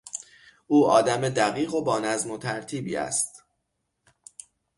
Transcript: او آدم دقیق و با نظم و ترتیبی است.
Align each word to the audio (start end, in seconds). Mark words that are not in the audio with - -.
او 0.67 0.87
آدم 0.87 1.29
دقیق 1.29 1.73
و 1.73 1.81
با 1.81 1.99
نظم 1.99 2.31
و 2.31 2.37
ترتیبی 2.37 2.95
است. 2.95 3.43